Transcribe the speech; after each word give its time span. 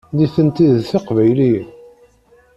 Nitenti 0.15 0.65
d 0.73 0.77
Tiqbayliyin. 0.89 1.67